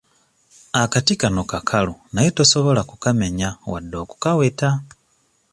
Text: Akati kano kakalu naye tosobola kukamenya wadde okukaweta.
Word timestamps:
Akati 0.83 1.13
kano 1.21 1.41
kakalu 1.51 1.95
naye 2.13 2.29
tosobola 2.37 2.81
kukamenya 2.89 3.47
wadde 3.71 3.95
okukaweta. 4.03 4.69